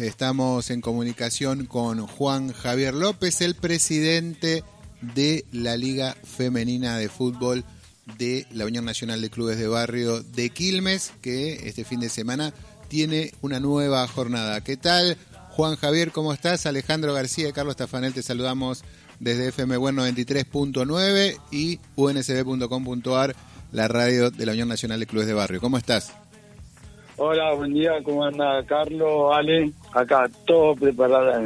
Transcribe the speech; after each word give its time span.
Estamos 0.00 0.70
en 0.70 0.80
comunicación 0.80 1.66
con 1.66 2.06
Juan 2.06 2.54
Javier 2.54 2.94
López, 2.94 3.42
el 3.42 3.54
presidente 3.54 4.64
de 5.02 5.44
la 5.52 5.76
Liga 5.76 6.16
Femenina 6.24 6.96
de 6.96 7.10
Fútbol 7.10 7.64
de 8.16 8.46
la 8.50 8.64
Unión 8.64 8.86
Nacional 8.86 9.20
de 9.20 9.28
Clubes 9.28 9.58
de 9.58 9.68
Barrio 9.68 10.22
de 10.22 10.48
Quilmes, 10.48 11.12
que 11.20 11.68
este 11.68 11.84
fin 11.84 12.00
de 12.00 12.08
semana 12.08 12.54
tiene 12.88 13.34
una 13.42 13.60
nueva 13.60 14.08
jornada. 14.08 14.62
¿Qué 14.62 14.78
tal? 14.78 15.18
Juan 15.50 15.76
Javier, 15.76 16.12
¿cómo 16.12 16.32
estás? 16.32 16.64
Alejandro 16.64 17.12
García 17.12 17.50
y 17.50 17.52
Carlos 17.52 17.76
Tafanel, 17.76 18.14
te 18.14 18.22
saludamos 18.22 18.82
desde 19.18 19.48
FM 19.48 19.76
93.9 19.76 21.38
y 21.50 21.78
unsb.com.ar, 21.96 23.36
la 23.70 23.86
radio 23.86 24.30
de 24.30 24.46
la 24.46 24.52
Unión 24.52 24.68
Nacional 24.68 24.98
de 24.98 25.06
Clubes 25.06 25.26
de 25.26 25.34
Barrio. 25.34 25.60
¿Cómo 25.60 25.76
estás? 25.76 26.14
Hola, 27.22 27.52
buen 27.52 27.74
día, 27.74 28.02
¿cómo 28.02 28.24
anda 28.24 28.64
Carlos, 28.64 29.30
Ale? 29.34 29.74
Acá 29.92 30.30
todo 30.46 30.74
preparado, 30.74 31.38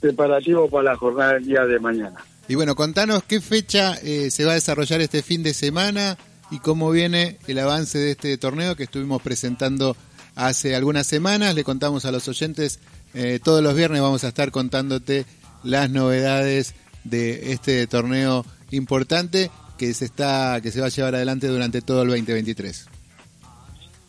preparativo 0.00 0.68
para 0.68 0.90
la 0.90 0.96
jornada 0.96 1.34
del 1.34 1.46
día 1.46 1.64
de 1.66 1.78
mañana. 1.78 2.16
Y 2.48 2.56
bueno, 2.56 2.74
contanos 2.74 3.22
qué 3.22 3.40
fecha 3.40 3.94
eh, 4.02 4.32
se 4.32 4.44
va 4.44 4.50
a 4.50 4.54
desarrollar 4.54 5.00
este 5.00 5.22
fin 5.22 5.44
de 5.44 5.54
semana 5.54 6.18
y 6.50 6.58
cómo 6.58 6.90
viene 6.90 7.38
el 7.46 7.60
avance 7.60 7.96
de 7.96 8.10
este 8.10 8.36
torneo 8.38 8.74
que 8.74 8.82
estuvimos 8.82 9.22
presentando 9.22 9.96
hace 10.34 10.74
algunas 10.74 11.06
semanas. 11.06 11.54
Le 11.54 11.62
contamos 11.62 12.06
a 12.06 12.10
los 12.10 12.26
oyentes, 12.26 12.80
eh, 13.14 13.38
todos 13.40 13.62
los 13.62 13.76
viernes 13.76 14.02
vamos 14.02 14.24
a 14.24 14.28
estar 14.28 14.50
contándote 14.50 15.26
las 15.62 15.90
novedades 15.90 16.74
de 17.04 17.52
este 17.52 17.86
torneo 17.86 18.44
importante 18.72 19.52
que 19.78 19.94
se 19.94 20.06
está 20.06 20.60
que 20.60 20.72
se 20.72 20.80
va 20.80 20.86
a 20.86 20.90
llevar 20.90 21.14
adelante 21.14 21.46
durante 21.46 21.82
todo 21.82 22.02
el 22.02 22.08
2023 22.08 22.88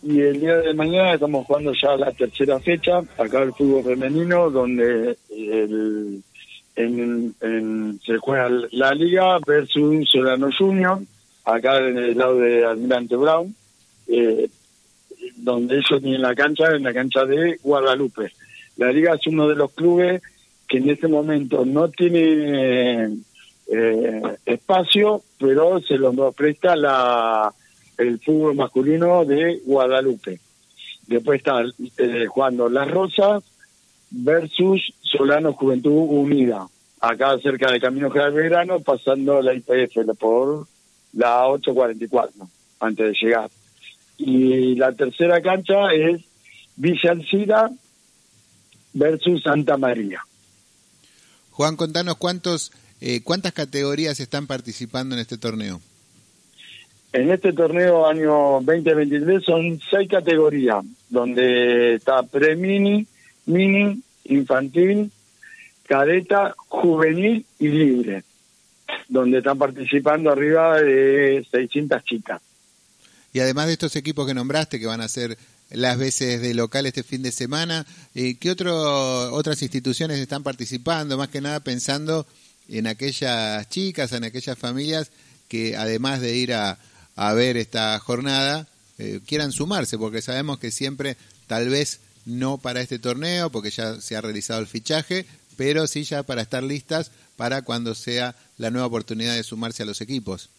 y 0.03 0.19
el 0.19 0.39
día 0.39 0.57
de 0.57 0.73
mañana 0.73 1.13
estamos 1.13 1.45
jugando 1.45 1.73
ya 1.73 1.95
la 1.95 2.11
tercera 2.11 2.59
fecha, 2.59 3.01
acá 3.17 3.43
el 3.43 3.53
fútbol 3.53 3.83
femenino, 3.83 4.49
donde 4.49 5.15
el, 5.29 6.23
se 8.05 8.17
juega 8.17 8.49
la 8.71 8.93
liga 8.93 9.37
versus 9.45 10.09
Solano 10.09 10.49
Junior, 10.57 10.99
acá 11.45 11.77
en 11.77 11.97
el 11.97 12.17
lado 12.17 12.39
de 12.39 12.65
Almirante 12.65 13.15
Brown, 13.15 13.55
eh, 14.07 14.49
donde 15.35 15.75
ellos 15.75 16.01
tienen 16.01 16.21
la 16.21 16.33
cancha, 16.33 16.71
en 16.75 16.83
la 16.83 16.93
cancha 16.93 17.25
de 17.25 17.59
Guadalupe. 17.61 18.31
La 18.77 18.91
liga 18.91 19.13
es 19.13 19.27
uno 19.27 19.47
de 19.47 19.55
los 19.55 19.71
clubes 19.73 20.21
que 20.67 20.77
en 20.77 20.89
este 20.89 21.07
momento 21.07 21.63
no 21.65 21.89
tiene 21.89 23.17
eh, 23.71 24.21
espacio, 24.45 25.21
pero 25.37 25.79
se 25.81 25.97
los 25.97 26.15
presta 26.33 26.75
la 26.75 27.53
el 28.01 28.19
fútbol 28.19 28.55
masculino 28.55 29.25
de 29.25 29.61
Guadalupe. 29.65 30.39
Después 31.07 31.39
está 31.39 31.63
eh, 31.97 32.25
jugando 32.27 32.69
Las 32.69 32.89
Rosas 32.89 33.43
versus 34.09 34.93
Solano 35.01 35.53
Juventud 35.53 35.91
Unida, 35.91 36.67
acá 36.99 37.37
cerca 37.39 37.71
de 37.71 37.79
Camino 37.79 38.09
General 38.09 38.33
Verano, 38.33 38.79
pasando 38.79 39.41
la 39.41 39.53
IPF 39.53 40.17
por 40.17 40.67
la 41.13 41.47
844, 41.47 42.47
antes 42.79 43.05
de 43.05 43.13
llegar. 43.21 43.49
Y 44.17 44.75
la 44.75 44.91
tercera 44.93 45.41
cancha 45.41 45.93
es 45.93 46.21
Villa 46.75 47.11
Alcida 47.11 47.71
versus 48.93 49.43
Santa 49.43 49.77
María. 49.77 50.21
Juan, 51.51 51.75
contanos 51.75 52.15
cuántos, 52.17 52.71
eh, 53.01 53.21
cuántas 53.23 53.53
categorías 53.53 54.19
están 54.19 54.47
participando 54.47 55.15
en 55.15 55.21
este 55.21 55.37
torneo. 55.37 55.81
En 57.13 57.29
este 57.29 57.51
torneo 57.51 58.07
año 58.07 58.61
2023 58.61 59.43
son 59.43 59.81
seis 59.89 60.07
categorías, 60.09 60.85
donde 61.09 61.95
está 61.95 62.23
pre-mini, 62.23 63.05
mini, 63.45 64.01
infantil, 64.25 65.11
cadeta, 65.85 66.55
juvenil 66.69 67.45
y 67.59 67.67
libre, 67.67 68.23
donde 69.09 69.39
están 69.39 69.57
participando 69.57 70.31
arriba 70.31 70.79
de 70.79 71.45
600 71.51 72.01
chicas. 72.05 72.41
Y 73.33 73.41
además 73.41 73.67
de 73.67 73.73
estos 73.73 73.95
equipos 73.97 74.25
que 74.25 74.33
nombraste, 74.33 74.79
que 74.79 74.87
van 74.87 75.01
a 75.01 75.09
ser 75.09 75.37
las 75.69 75.97
veces 75.97 76.41
de 76.41 76.53
local 76.53 76.85
este 76.85 77.03
fin 77.03 77.23
de 77.23 77.33
semana, 77.33 77.85
eh, 78.15 78.35
¿qué 78.39 78.51
otro, 78.51 79.33
otras 79.33 79.61
instituciones 79.61 80.17
están 80.19 80.43
participando? 80.43 81.17
Más 81.17 81.27
que 81.27 81.41
nada 81.41 81.59
pensando 81.59 82.25
en 82.69 82.87
aquellas 82.87 83.67
chicas, 83.67 84.13
en 84.13 84.23
aquellas 84.23 84.57
familias 84.57 85.11
que 85.49 85.75
además 85.75 86.21
de 86.21 86.37
ir 86.37 86.53
a, 86.53 86.77
a 87.15 87.33
ver 87.33 87.57
esta 87.57 87.97
jornada 87.99 88.67
eh, 88.97 89.19
quieran 89.25 89.51
sumarse, 89.51 89.97
porque 89.97 90.21
sabemos 90.21 90.59
que 90.59 90.71
siempre, 90.71 91.17
tal 91.47 91.69
vez 91.69 92.01
no 92.25 92.57
para 92.57 92.81
este 92.81 92.99
torneo, 92.99 93.51
porque 93.51 93.71
ya 93.71 93.99
se 93.99 94.15
ha 94.15 94.21
realizado 94.21 94.59
el 94.59 94.67
fichaje, 94.67 95.25
pero 95.57 95.87
sí 95.87 96.03
ya 96.03 96.23
para 96.23 96.41
estar 96.41 96.63
listas 96.63 97.11
para 97.35 97.63
cuando 97.63 97.95
sea 97.95 98.35
la 98.57 98.69
nueva 98.69 98.87
oportunidad 98.87 99.35
de 99.35 99.43
sumarse 99.43 99.83
a 99.83 99.85
los 99.87 100.01
equipos. 100.01 100.49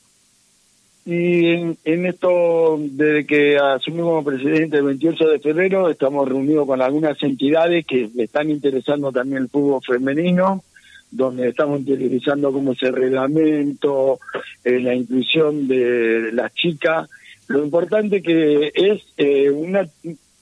Y 1.04 1.46
en, 1.84 2.06
esto, 2.06 2.78
desde 2.80 3.26
que 3.26 3.56
asumimos 3.56 4.10
como 4.10 4.24
presidente 4.24 4.76
el 4.76 4.84
28 4.84 5.28
de 5.28 5.38
febrero, 5.40 5.88
estamos 5.88 6.28
reunidos 6.28 6.66
con 6.66 6.80
algunas 6.80 7.20
entidades 7.22 7.84
que 7.86 8.08
le 8.14 8.24
están 8.24 8.50
interesando 8.50 9.10
también 9.10 9.42
el 9.42 9.48
fútbol 9.48 9.80
femenino, 9.84 10.62
donde 11.12 11.50
estamos 11.50 11.80
interiorizando 11.80 12.50
cómo 12.50 12.72
es 12.72 12.82
el 12.82 12.94
reglamento, 12.94 14.18
eh, 14.64 14.80
la 14.80 14.94
inclusión 14.94 15.68
de 15.68 16.30
las 16.32 16.52
chicas. 16.54 17.08
Lo 17.48 17.62
importante 17.62 18.22
que 18.22 18.72
es 18.74 19.02
eh, 19.18 19.50
una, 19.50 19.86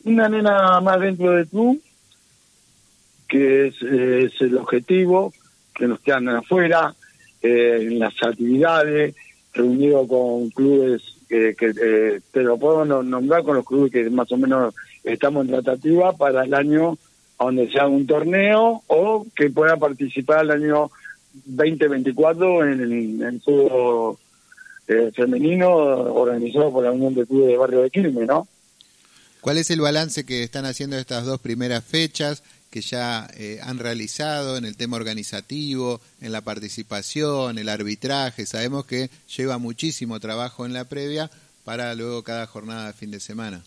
una 0.04 0.28
nena 0.28 0.80
más 0.80 1.00
dentro 1.00 1.32
del 1.32 1.48
club, 1.48 1.82
que 3.28 3.66
es, 3.66 3.74
el 4.40 4.56
objetivo, 4.56 5.32
que 5.74 5.88
nos 5.88 6.00
quedan 6.00 6.28
afuera, 6.28 6.94
eh, 7.42 7.78
en 7.82 7.98
las 7.98 8.14
actividades, 8.22 9.16
reunido 9.52 10.06
con 10.06 10.50
clubes 10.50 11.02
que, 11.28 11.54
que 11.58 12.20
te 12.30 12.42
lo 12.42 12.58
puedo 12.58 12.84
nombrar 12.84 13.42
con 13.42 13.56
los 13.56 13.64
clubes 13.64 13.90
que 13.90 14.08
más 14.08 14.30
o 14.30 14.36
menos 14.36 14.74
estamos 15.02 15.44
en 15.44 15.52
tratativa 15.52 16.12
para 16.12 16.44
el 16.44 16.54
año 16.54 16.96
donde 17.44 17.70
sea 17.70 17.86
un 17.86 18.06
torneo 18.06 18.82
o 18.86 19.26
que 19.34 19.50
pueda 19.50 19.76
participar 19.76 20.44
el 20.44 20.50
año 20.50 20.90
2024 21.32 22.64
en 22.66 22.80
el, 23.22 23.40
fútbol 23.40 24.18
eh, 24.88 25.10
femenino 25.14 25.70
organizado 25.70 26.70
por 26.72 26.84
la 26.84 26.92
Unión 26.92 27.14
de 27.14 27.26
Clubes 27.26 27.48
de 27.48 27.56
Barrio 27.56 27.80
de 27.82 27.90
Quilmes, 27.90 28.26
¿no? 28.26 28.46
¿Cuál 29.40 29.56
es 29.56 29.70
el 29.70 29.80
balance 29.80 30.26
que 30.26 30.42
están 30.42 30.66
haciendo 30.66 30.98
estas 30.98 31.24
dos 31.24 31.40
primeras 31.40 31.82
fechas 31.82 32.42
que 32.70 32.82
ya 32.82 33.26
eh, 33.36 33.58
han 33.62 33.78
realizado 33.78 34.58
en 34.58 34.66
el 34.66 34.76
tema 34.76 34.96
organizativo, 34.96 36.00
en 36.20 36.32
la 36.32 36.42
participación, 36.42 37.56
el 37.56 37.70
arbitraje? 37.70 38.44
Sabemos 38.44 38.84
que 38.84 39.08
lleva 39.34 39.56
muchísimo 39.56 40.20
trabajo 40.20 40.66
en 40.66 40.74
la 40.74 40.84
previa 40.84 41.30
para 41.64 41.94
luego 41.94 42.22
cada 42.22 42.46
jornada 42.46 42.88
de 42.88 42.92
fin 42.92 43.10
de 43.10 43.20
semana. 43.20 43.62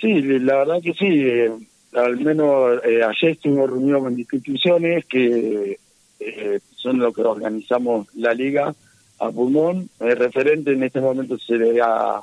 Sí, 0.00 0.22
la 0.22 0.56
verdad 0.56 0.80
que 0.82 0.94
sí. 0.94 1.66
Al 1.94 2.18
menos 2.20 2.80
eh, 2.84 3.02
ayer 3.02 3.32
estuvimos 3.32 3.68
reunidos 3.68 4.02
con 4.02 4.18
instituciones 4.18 5.04
que 5.04 5.78
eh, 6.20 6.60
son 6.76 6.98
los 6.98 7.14
que 7.14 7.22
organizamos 7.22 8.06
la 8.14 8.32
liga 8.32 8.74
a 9.18 9.30
pulmón. 9.30 9.88
El 10.00 10.16
referente 10.16 10.72
en 10.72 10.82
este 10.82 11.00
momento 11.00 11.38
sería 11.38 12.20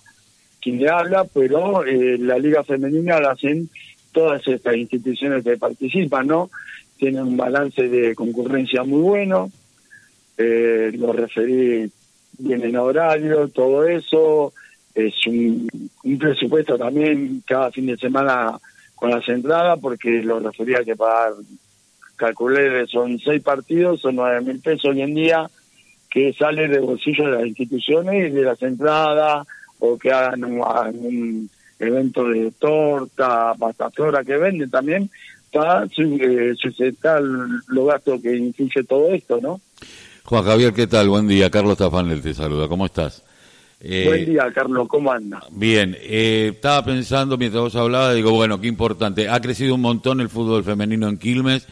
quien 0.61 0.79
le 0.79 0.89
habla, 0.89 1.23
pero 1.25 1.85
eh, 1.85 2.17
la 2.17 2.37
liga 2.37 2.63
femenina 2.63 3.19
la 3.19 3.31
hacen 3.31 3.69
todas 4.11 4.45
estas 4.47 4.75
instituciones 4.75 5.43
que 5.43 5.57
participan, 5.57 6.27
¿no? 6.27 6.49
Tienen 6.97 7.23
un 7.23 7.37
balance 7.37 7.87
de 7.87 8.15
concurrencia 8.15 8.83
muy 8.83 9.01
bueno, 9.01 9.51
eh, 10.37 10.91
lo 10.95 11.13
referí 11.13 11.89
bien 12.37 12.63
en 12.63 12.75
horario, 12.77 13.47
todo 13.49 13.85
eso, 13.85 14.53
es 14.93 15.13
un 15.27 16.17
presupuesto 16.17 16.77
también 16.77 17.43
cada 17.45 17.71
fin 17.71 17.85
de 17.85 17.97
semana 17.97 18.59
con 18.99 19.11
las 19.11 19.27
entradas 19.29 19.79
porque 19.81 20.21
lo 20.21 20.39
refería 20.39 20.83
que 20.83 20.95
pagar, 20.95 21.33
calculé, 22.17 22.85
son 22.87 23.17
seis 23.17 23.41
partidos, 23.41 24.01
son 24.01 24.17
nueve 24.17 24.41
mil 24.41 24.59
pesos 24.59 24.91
hoy 24.91 25.01
en 25.01 25.15
día, 25.15 25.49
que 26.09 26.33
sale 26.33 26.67
de 26.67 26.79
bolsillo 26.79 27.25
de 27.25 27.31
las 27.31 27.47
instituciones 27.47 28.29
y 28.29 28.33
de 28.33 28.41
las 28.41 28.61
entradas, 28.61 29.47
o 29.79 29.97
que 29.97 30.11
hagan 30.11 30.43
un, 30.43 31.49
evento 31.79 32.25
de 32.25 32.51
torta, 32.59 33.53
pasta 33.57 33.89
flora 33.89 34.25
que 34.25 34.35
venden 34.35 34.69
también, 34.69 35.09
para 35.53 35.85
eh, 35.85 36.53
sustentar 36.57 37.21
los 37.21 37.87
gastos 37.87 38.21
que 38.21 38.35
influye 38.35 38.83
todo 38.83 39.13
esto, 39.13 39.39
¿no? 39.41 39.61
Juan 40.25 40.43
Javier, 40.43 40.73
¿qué 40.73 40.87
tal? 40.87 41.07
Buen 41.07 41.25
día. 41.25 41.49
Carlos 41.49 41.77
Tafanel 41.77 42.21
te 42.21 42.33
saluda. 42.33 42.67
¿Cómo 42.67 42.85
estás? 42.85 43.23
Eh, 43.81 44.03
Buen 44.05 44.25
día, 44.25 44.51
Carlos, 44.53 44.87
¿cómo 44.89 45.11
anda? 45.11 45.41
Bien, 45.51 45.95
eh, 46.01 46.51
estaba 46.53 46.83
pensando 46.83 47.37
mientras 47.37 47.63
vos 47.63 47.75
hablabas, 47.75 48.15
digo, 48.15 48.31
bueno, 48.31 48.59
qué 48.59 48.67
importante. 48.67 49.29
Ha 49.29 49.39
crecido 49.39 49.75
un 49.75 49.81
montón 49.81 50.19
el 50.19 50.29
fútbol 50.29 50.63
femenino 50.63 51.07
en 51.07 51.17
Quilmes. 51.17 51.67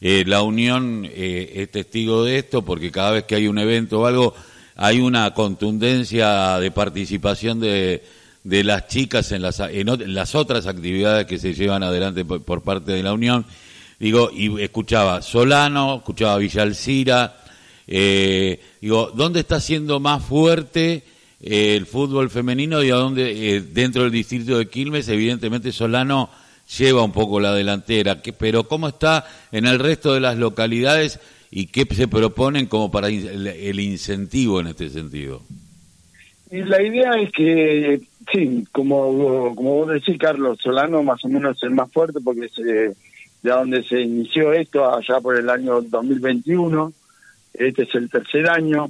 Eh, 0.00 0.24
la 0.26 0.42
Unión 0.42 1.06
es 1.12 1.70
testigo 1.70 2.24
de 2.24 2.38
esto 2.38 2.62
porque 2.62 2.90
cada 2.90 3.10
vez 3.10 3.24
que 3.24 3.34
hay 3.34 3.46
un 3.46 3.58
evento 3.58 4.00
o 4.00 4.06
algo, 4.06 4.34
hay 4.76 5.00
una 5.00 5.34
contundencia 5.34 6.58
de 6.58 6.70
participación 6.70 7.60
de, 7.60 8.02
de 8.44 8.64
las 8.64 8.88
chicas 8.88 9.32
en 9.32 9.42
las, 9.42 9.60
en, 9.60 10.14
las 10.14 10.34
otras 10.34 10.66
actividades 10.66 11.26
que 11.26 11.38
se 11.38 11.54
llevan 11.54 11.82
adelante 11.82 12.24
por, 12.24 12.62
parte 12.62 12.92
de 12.92 13.02
la 13.02 13.12
Unión. 13.12 13.44
Digo, 13.98 14.30
y 14.32 14.62
escuchaba 14.62 15.20
Solano, 15.22 15.96
escuchaba 15.96 16.38
Villalcira. 16.38 17.36
Eh, 17.86 18.60
digo, 18.80 19.10
¿dónde 19.14 19.40
está 19.40 19.60
siendo 19.60 20.00
más 20.00 20.24
fuerte 20.24 20.94
eh, 20.96 21.02
el 21.40 21.86
fútbol 21.86 22.30
femenino 22.30 22.82
y 22.82 22.90
a 22.90 22.96
dónde, 22.96 23.56
eh, 23.56 23.60
dentro 23.60 24.02
del 24.02 24.12
distrito 24.12 24.58
de 24.58 24.68
Quilmes, 24.68 25.08
evidentemente 25.08 25.72
Solano 25.72 26.30
lleva 26.78 27.02
un 27.02 27.12
poco 27.12 27.40
la 27.40 27.54
delantera, 27.54 28.22
que, 28.22 28.32
pero 28.32 28.64
¿cómo 28.64 28.88
está 28.88 29.26
en 29.50 29.66
el 29.66 29.78
resto 29.78 30.14
de 30.14 30.20
las 30.20 30.36
localidades 30.36 31.18
y 31.50 31.66
qué 31.66 31.86
se 31.94 32.08
proponen 32.08 32.66
como 32.66 32.90
para 32.90 33.08
el, 33.08 33.80
incentivo 33.80 34.60
en 34.60 34.68
este 34.68 34.88
sentido? 34.90 35.42
Y 36.50 36.58
la 36.62 36.82
idea 36.82 37.12
es 37.12 37.32
que, 37.32 38.00
sí, 38.32 38.64
como, 38.70 39.54
como 39.54 39.74
vos 39.76 39.88
decís, 39.88 40.18
Carlos, 40.18 40.58
Solano 40.62 41.02
más 41.02 41.24
o 41.24 41.28
menos 41.28 41.56
es 41.56 41.62
el 41.64 41.70
más 41.70 41.90
fuerte 41.90 42.20
porque 42.22 42.48
se 42.48 42.94
de 43.42 43.50
donde 43.50 43.82
se 43.84 44.00
inició 44.00 44.52
esto 44.52 44.92
allá 44.92 45.20
por 45.20 45.36
el 45.36 45.48
año 45.48 45.80
2021. 45.80 46.92
Este 47.54 47.82
es 47.82 47.94
el 47.94 48.10
tercer 48.10 48.48
año 48.48 48.88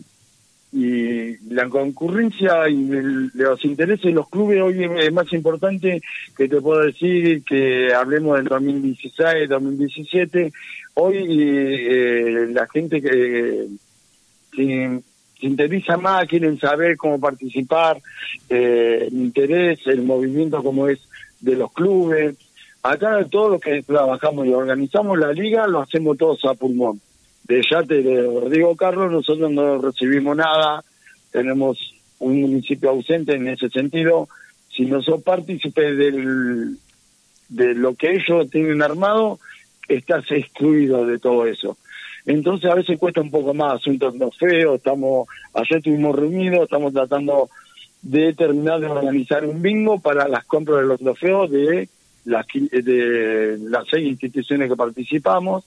y 0.73 1.37
la 1.53 1.69
concurrencia 1.69 2.69
y 2.69 2.87
los 3.35 3.65
intereses 3.65 4.05
de 4.05 4.13
los 4.13 4.29
clubes 4.29 4.63
hoy 4.63 4.89
es 4.99 5.13
más 5.13 5.33
importante 5.33 6.01
que 6.37 6.49
te 6.49 6.61
puedo 6.61 6.83
decir 6.83 7.43
que 7.43 7.93
hablemos 7.93 8.37
del 8.37 8.47
2016, 8.47 9.49
2017. 9.49 10.53
Hoy 10.95 11.17
eh, 11.17 12.47
la 12.53 12.69
gente 12.69 13.03
que 13.03 13.67
se, 14.55 15.01
interesa 15.41 15.97
más, 15.97 16.27
quieren 16.27 16.59
saber 16.61 16.97
cómo 16.97 17.19
participar, 17.19 18.01
eh, 18.49 19.09
el 19.09 19.15
interés, 19.15 19.81
el 19.87 20.03
movimiento 20.03 20.63
como 20.63 20.87
es 20.87 21.01
de 21.41 21.57
los 21.57 21.73
clubes. 21.73 22.37
Acá 22.83 23.25
todo 23.29 23.51
lo 23.51 23.59
que 23.59 23.83
trabajamos 23.83 24.47
y 24.47 24.53
organizamos 24.53 25.19
la 25.19 25.33
liga 25.33 25.67
lo 25.67 25.81
hacemos 25.81 26.17
todos 26.17 26.45
a 26.45 26.55
pulmón. 26.55 27.01
De 27.51 27.67
Yate 27.69 28.03
de 28.03 28.49
digo 28.49 28.77
Carlos, 28.77 29.11
nosotros 29.11 29.51
no 29.51 29.79
recibimos 29.79 30.37
nada, 30.37 30.85
tenemos 31.33 31.77
un 32.21 32.43
municipio 32.43 32.91
ausente 32.91 33.35
en 33.35 33.49
ese 33.49 33.69
sentido. 33.71 34.29
Si 34.69 34.85
no 34.85 35.03
son 35.03 35.21
partícipes 35.21 35.99
del, 35.99 36.77
de 37.49 37.75
lo 37.75 37.97
que 37.97 38.13
ellos 38.13 38.49
tienen 38.51 38.83
armado, 38.83 39.41
estás 39.89 40.31
excluido 40.31 41.05
de 41.05 41.19
todo 41.19 41.45
eso. 41.45 41.77
Entonces 42.25 42.71
a 42.71 42.77
veces 42.77 43.01
cuesta 43.01 43.21
un 43.21 43.33
poco 43.33 43.53
más, 43.53 43.81
asuntos 43.81 44.15
no 44.15 44.31
feos, 44.31 44.77
estamos, 44.77 45.27
ayer 45.53 45.79
estuvimos 45.79 46.15
reunidos, 46.15 46.63
estamos 46.63 46.93
tratando 46.93 47.51
de 48.01 48.33
terminar 48.33 48.79
de 48.79 48.87
organizar 48.87 49.45
un 49.45 49.61
bingo 49.61 49.99
para 49.99 50.29
las 50.29 50.45
compras 50.45 50.83
de 50.83 50.87
los 50.87 51.01
trofeos 51.01 51.51
de 51.51 51.89
las, 52.27 52.47
de 52.71 53.59
las 53.63 53.89
seis 53.91 54.07
instituciones 54.07 54.71
que 54.71 54.77
participamos. 54.77 55.65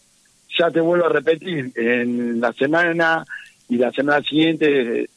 Ya 0.57 0.69
te 0.69 0.79
vuelvo 0.79 1.05
a 1.05 1.09
repetir, 1.09 1.71
en 1.75 2.39
la 2.39 2.53
semana 2.53 3.25
y 3.69 3.77
la 3.77 3.91
semana 3.91 4.21
siguiente 4.21 5.09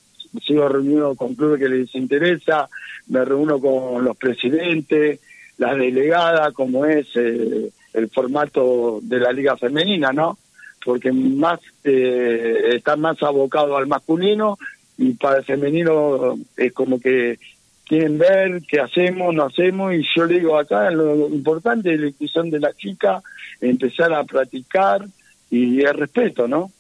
sigo 0.45 0.69
reunido 0.69 1.15
con 1.15 1.35
clubes 1.35 1.61
que 1.61 1.69
les 1.69 1.95
interesa, 1.95 2.69
me 3.09 3.25
reúno 3.25 3.61
con 3.61 4.05
los 4.05 4.17
presidentes, 4.17 5.21
las 5.59 5.77
delegadas, 5.77 6.53
como 6.53 6.85
es 6.85 7.07
eh, 7.15 7.71
el 7.95 8.11
formato 8.11 9.01
de 9.03 9.21
la 9.21 9.33
liga 9.33 9.57
femenina, 9.57 10.13
¿no? 10.13 10.39
Porque 10.85 11.13
más 11.13 11.61
eh, 11.85 12.75
está 12.75 12.97
más 12.97 13.23
abocado 13.23 13.77
al 13.77 13.87
masculino 13.87 14.59
y 14.99 15.13
para 15.15 15.39
el 15.39 15.45
femenino 15.45 16.39
es 16.57 16.73
como 16.73 17.01
que 17.01 17.39
quieren 17.87 18.19
ver 18.19 18.63
qué 18.69 18.81
hacemos, 18.81 19.35
no 19.35 19.45
hacemos, 19.45 19.95
y 19.95 20.05
yo 20.15 20.27
le 20.27 20.41
digo 20.41 20.59
acá, 20.59 20.91
lo 20.91 21.29
importante 21.29 21.95
es 21.95 22.01
la 22.01 22.09
inclusión 22.09 22.51
de 22.51 22.61
la 22.61 22.73
chica, 22.73 23.23
empezar 23.61 24.13
a 24.13 24.25
practicar 24.25 25.07
y 25.51 25.81
el 25.81 25.95
respeto, 25.95 26.49
¿no? 26.49 26.71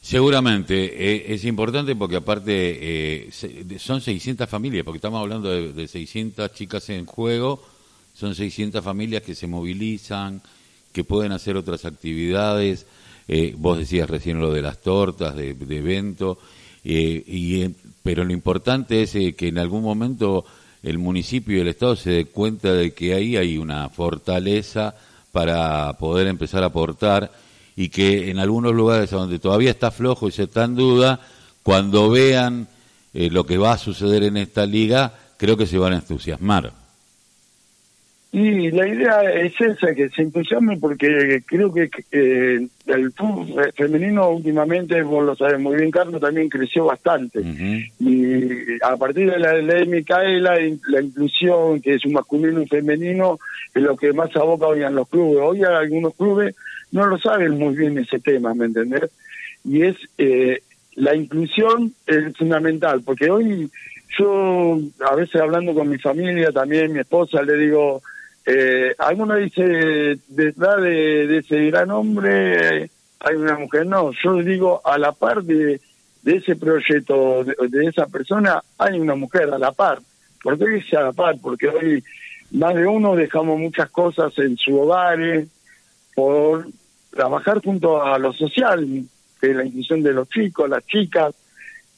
Seguramente, 0.00 0.74
eh, 0.84 1.34
es 1.34 1.44
importante 1.44 1.94
porque 1.96 2.16
aparte 2.16 3.26
eh, 3.26 3.30
son 3.78 4.00
600 4.00 4.48
familias, 4.48 4.84
porque 4.84 4.98
estamos 4.98 5.20
hablando 5.20 5.50
de, 5.50 5.88
600 5.88 6.52
chicas 6.52 6.88
en 6.90 7.04
juego, 7.04 7.62
son 8.14 8.34
600 8.34 8.82
familias 8.82 9.22
que 9.22 9.34
se 9.34 9.46
movilizan, 9.46 10.40
que 10.92 11.04
pueden 11.04 11.32
hacer 11.32 11.56
otras 11.56 11.84
actividades, 11.84 12.86
eh, 13.26 13.54
vos 13.56 13.78
decías 13.78 14.08
recién 14.08 14.40
lo 14.40 14.52
de 14.52 14.62
las 14.62 14.80
tortas, 14.80 15.36
de, 15.36 15.54
de 15.54 15.76
evento, 15.76 16.38
y 16.84 17.64
pero 18.08 18.24
lo 18.24 18.32
importante 18.32 19.02
es 19.02 19.14
eh, 19.16 19.34
que 19.34 19.48
en 19.48 19.58
algún 19.58 19.82
momento 19.82 20.46
el 20.82 20.96
municipio 20.96 21.58
y 21.58 21.60
el 21.60 21.68
Estado 21.68 21.94
se 21.94 22.10
dé 22.10 22.24
cuenta 22.24 22.72
de 22.72 22.94
que 22.94 23.12
ahí 23.12 23.36
hay 23.36 23.58
una 23.58 23.90
fortaleza 23.90 24.94
para 25.30 25.92
poder 25.98 26.26
empezar 26.26 26.62
a 26.62 26.68
aportar 26.68 27.30
y 27.78 27.90
que 27.90 28.28
en 28.28 28.40
algunos 28.40 28.74
lugares 28.74 29.10
donde 29.10 29.38
todavía 29.38 29.70
está 29.70 29.92
flojo 29.92 30.26
y 30.26 30.32
se 30.32 30.42
está 30.42 30.64
en 30.64 30.74
duda, 30.74 31.20
cuando 31.62 32.10
vean 32.10 32.66
eh, 33.14 33.30
lo 33.30 33.46
que 33.46 33.56
va 33.56 33.74
a 33.74 33.78
suceder 33.78 34.24
en 34.24 34.36
esta 34.36 34.66
liga, 34.66 35.14
creo 35.36 35.56
que 35.56 35.68
se 35.68 35.78
van 35.78 35.92
a 35.92 35.98
entusiasmar. 35.98 36.72
Y 38.30 38.70
la 38.72 38.86
idea 38.86 39.22
es 39.22 39.58
esa, 39.58 39.94
que 39.94 40.10
se 40.10 40.20
entusiasme 40.20 40.76
porque 40.76 41.42
creo 41.46 41.72
que 41.72 41.88
eh, 42.12 42.66
el 42.86 43.12
fútbol 43.12 43.72
femenino 43.74 44.28
últimamente, 44.28 45.02
vos 45.02 45.24
lo 45.24 45.34
sabes 45.34 45.58
muy 45.58 45.76
bien, 45.76 45.90
Carlos, 45.90 46.20
también 46.20 46.50
creció 46.50 46.84
bastante. 46.84 47.40
Y 47.98 48.82
a 48.82 48.96
partir 48.98 49.30
de 49.30 49.38
la 49.38 49.54
ley 49.54 49.86
Micaela, 49.88 50.58
la 50.88 51.00
inclusión, 51.00 51.80
que 51.80 51.94
es 51.94 52.04
un 52.04 52.12
masculino 52.12 52.58
y 52.58 52.62
un 52.62 52.68
femenino, 52.68 53.38
es 53.74 53.82
lo 53.82 53.96
que 53.96 54.12
más 54.12 54.34
aboca 54.36 54.66
hoy 54.66 54.82
en 54.82 54.94
los 54.94 55.08
clubes. 55.08 55.38
Hoy 55.40 55.62
algunos 55.64 56.14
clubes 56.14 56.54
no 56.92 57.06
lo 57.06 57.18
saben 57.18 57.58
muy 57.58 57.74
bien 57.76 57.96
ese 57.96 58.18
tema, 58.18 58.52
¿me 58.52 58.66
entendés? 58.66 59.10
Y 59.64 59.84
es 59.84 59.96
eh, 60.18 60.60
la 60.96 61.14
inclusión 61.14 61.94
es 62.06 62.36
fundamental, 62.36 63.00
porque 63.02 63.30
hoy 63.30 63.70
yo, 64.18 64.78
a 65.08 65.14
veces 65.14 65.40
hablando 65.40 65.72
con 65.72 65.88
mi 65.88 65.98
familia, 65.98 66.50
también 66.50 66.92
mi 66.92 66.98
esposa, 66.98 67.42
le 67.42 67.56
digo 67.56 68.02
eh, 68.50 68.94
alguno 68.96 69.34
dice, 69.34 70.18
detrás 70.26 70.80
de, 70.80 71.36
ese 71.36 71.66
gran 71.66 71.90
hombre 71.90 72.90
hay 73.20 73.34
una 73.36 73.58
mujer. 73.58 73.84
No, 73.84 74.10
yo 74.12 74.36
digo, 74.36 74.80
a 74.86 74.96
la 74.96 75.12
par 75.12 75.42
de, 75.42 75.78
ese 76.24 76.56
proyecto, 76.56 77.44
de, 77.44 77.84
esa 77.84 78.06
persona, 78.06 78.62
hay 78.78 78.98
una 78.98 79.14
mujer 79.14 79.52
a 79.52 79.58
la 79.58 79.72
par. 79.72 79.98
¿Por 80.42 80.58
qué 80.58 80.66
dice 80.66 80.96
a 80.96 81.02
la 81.02 81.12
par? 81.12 81.36
Porque 81.42 81.68
hoy 81.68 82.02
más 82.52 82.74
de 82.74 82.86
uno 82.86 83.14
dejamos 83.14 83.58
muchas 83.58 83.90
cosas 83.90 84.32
en 84.38 84.56
su 84.56 84.80
hogar 84.80 85.18
por 86.14 86.68
trabajar 87.10 87.62
junto 87.62 88.02
a 88.02 88.18
lo 88.18 88.32
social, 88.32 89.04
que 89.42 89.50
es 89.50 89.56
la 89.56 89.66
inclusión 89.66 90.02
de 90.02 90.14
los 90.14 90.26
chicos, 90.30 90.70
las 90.70 90.86
chicas, 90.86 91.34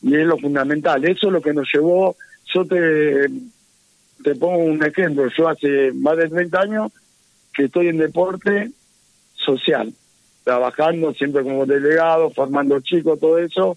y 0.03 0.17
es 0.17 0.27
lo 0.27 0.37
fundamental. 0.37 1.05
Eso 1.05 1.29
es 1.29 1.33
lo 1.33 1.41
que 1.41 1.55
nos 1.55 1.73
llevó, 1.73 2.17
yo 2.53 2.65
te 2.65 3.29
te 4.23 4.35
pongo 4.35 4.59
un 4.59 4.85
ejemplo, 4.85 5.29
yo 5.37 5.49
hace 5.49 5.93
más 5.93 6.17
de 6.17 6.29
30 6.29 6.61
años 6.61 6.93
que 7.55 7.65
estoy 7.65 7.89
en 7.89 7.99
deporte 7.99 8.71
social, 9.35 9.93
trabajando 10.45 11.13
siempre 11.15 11.43
como 11.43 11.67
delegado, 11.67 12.31
formando 12.31 12.81
chicos, 12.81 13.19
todo 13.19 13.39
eso. 13.39 13.77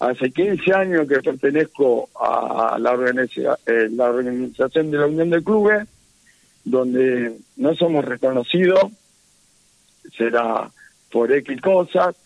Hace 0.00 0.30
15 0.30 0.74
años 0.74 1.08
que 1.08 1.20
pertenezco 1.20 2.08
a 2.20 2.76
la, 2.78 2.92
organización, 2.92 3.56
eh, 3.66 3.88
la 3.92 4.10
organización 4.10 4.90
de 4.90 4.98
la 4.98 5.06
Unión 5.06 5.30
de 5.30 5.42
Clubes, 5.42 5.86
donde 6.64 7.36
no 7.56 7.74
somos 7.74 8.04
reconocidos, 8.04 8.90
será 10.16 10.70
por 11.10 11.32
X 11.32 11.60
cosas, 11.60 12.16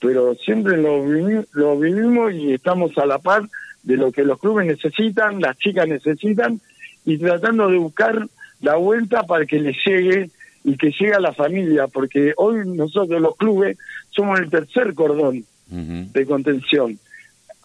pero 0.00 0.34
siempre 0.34 0.76
lo 0.76 1.78
vivimos 1.78 2.32
y 2.34 2.52
estamos 2.52 2.96
a 2.98 3.06
la 3.06 3.18
par 3.18 3.48
de 3.84 3.96
lo 3.96 4.10
que 4.12 4.24
los 4.24 4.38
clubes 4.38 4.66
necesitan, 4.66 5.40
las 5.40 5.56
chicas 5.58 5.86
necesitan 5.86 6.60
y 7.04 7.18
tratando 7.18 7.68
de 7.68 7.78
buscar 7.78 8.28
la 8.60 8.76
vuelta 8.76 9.22
para 9.24 9.46
que 9.46 9.60
le 9.60 9.74
llegue 9.84 10.30
y 10.64 10.76
que 10.76 10.90
llegue 10.90 11.14
a 11.14 11.20
la 11.20 11.32
familia, 11.32 11.86
porque 11.88 12.32
hoy 12.36 12.66
nosotros 12.66 13.20
los 13.20 13.36
clubes 13.36 13.76
somos 14.10 14.40
el 14.40 14.50
tercer 14.50 14.94
cordón 14.94 15.44
de 15.68 16.26
contención 16.26 16.98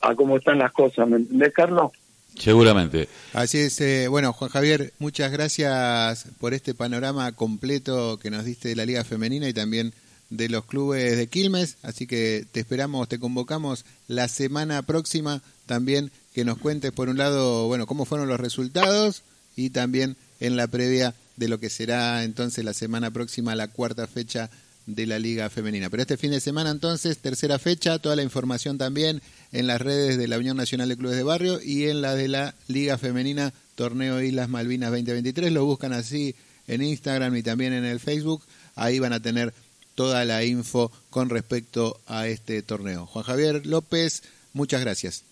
a 0.01 0.15
cómo 0.15 0.37
están 0.37 0.59
las 0.59 0.71
cosas, 0.71 1.07
¿me 1.07 1.17
entendés, 1.17 1.53
Carlos? 1.53 1.91
Seguramente. 2.35 3.09
Así 3.33 3.57
es, 3.57 3.79
eh, 3.81 4.07
bueno, 4.07 4.31
Juan 4.33 4.49
Javier, 4.49 4.93
muchas 4.99 5.31
gracias 5.31 6.27
por 6.39 6.53
este 6.53 6.73
panorama 6.73 7.31
completo 7.33 8.17
que 8.17 8.31
nos 8.31 8.45
diste 8.45 8.69
de 8.69 8.75
la 8.75 8.85
Liga 8.85 9.03
Femenina 9.03 9.47
y 9.49 9.53
también 9.53 9.93
de 10.29 10.47
los 10.47 10.65
clubes 10.65 11.17
de 11.17 11.27
Quilmes, 11.27 11.77
así 11.81 12.07
que 12.07 12.45
te 12.51 12.59
esperamos, 12.59 13.09
te 13.09 13.19
convocamos 13.19 13.85
la 14.07 14.27
semana 14.27 14.81
próxima 14.83 15.41
también 15.69 16.09
que 16.33 16.45
nos 16.45 16.57
cuentes 16.57 16.91
por 16.91 17.09
un 17.09 17.19
lado, 17.19 17.67
bueno, 17.67 17.85
cómo 17.85 18.05
fueron 18.05 18.27
los 18.27 18.39
resultados 18.39 19.21
y 19.55 19.69
también 19.69 20.17
en 20.39 20.57
la 20.57 20.65
previa 20.65 21.13
de 21.37 21.47
lo 21.47 21.59
que 21.59 21.69
será 21.69 22.23
entonces 22.23 22.65
la 22.65 22.73
semana 22.73 23.11
próxima, 23.11 23.53
la 23.53 23.67
cuarta 23.67 24.07
fecha 24.07 24.49
de 24.87 25.05
la 25.05 25.19
Liga 25.19 25.47
Femenina. 25.51 25.91
Pero 25.91 26.01
este 26.01 26.17
fin 26.17 26.31
de 26.31 26.39
semana 26.39 26.71
entonces, 26.71 27.19
tercera 27.19 27.59
fecha, 27.59 27.99
toda 27.99 28.15
la 28.15 28.23
información 28.23 28.79
también 28.79 29.21
en 29.51 29.67
las 29.67 29.79
redes 29.79 30.17
de 30.17 30.27
la 30.27 30.39
Unión 30.39 30.57
Nacional 30.57 30.89
de 30.89 30.97
Clubes 30.97 31.17
de 31.17 31.21
Barrio 31.23 31.59
y 31.63 31.83
en 31.83 32.01
la 32.01 32.15
de 32.15 32.29
la 32.29 32.55
Liga 32.67 32.97
Femenina 32.97 33.53
Torneo 33.75 34.19
Islas 34.23 34.49
Malvinas 34.49 34.89
2023. 34.89 35.51
Lo 35.51 35.65
buscan 35.65 35.93
así 35.93 36.33
en 36.67 36.81
Instagram 36.81 37.35
y 37.35 37.43
también 37.43 37.73
en 37.73 37.85
el 37.85 37.99
Facebook. 37.99 38.41
Ahí 38.73 38.97
van 38.97 39.13
a 39.13 39.19
tener 39.19 39.53
toda 39.93 40.25
la 40.25 40.43
info 40.43 40.91
con 41.11 41.29
respecto 41.29 42.01
a 42.07 42.27
este 42.27 42.63
torneo. 42.63 43.05
Juan 43.05 43.23
Javier 43.23 43.67
López, 43.67 44.23
muchas 44.53 44.81
gracias. 44.81 45.28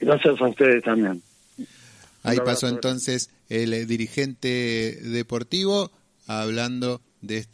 Gracias 0.00 0.40
a 0.40 0.48
ustedes 0.48 0.82
también. 0.82 1.22
Ahí 2.22 2.38
pasó 2.44 2.68
entonces 2.68 3.30
el 3.48 3.86
dirigente 3.86 4.98
deportivo 5.02 5.92
hablando 6.26 7.00
de 7.20 7.38
este 7.38 7.52